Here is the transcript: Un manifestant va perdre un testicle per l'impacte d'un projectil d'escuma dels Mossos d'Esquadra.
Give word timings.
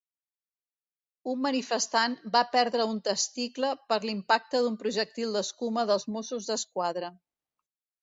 Un 1.33 1.43
manifestant 1.45 2.15
va 2.37 2.41
perdre 2.57 2.89
un 2.95 3.03
testicle 3.09 3.71
per 3.93 4.01
l'impacte 4.09 4.65
d'un 4.67 4.83
projectil 4.83 5.39
d'escuma 5.41 5.89
dels 5.93 6.11
Mossos 6.17 6.53
d'Esquadra. 6.53 7.17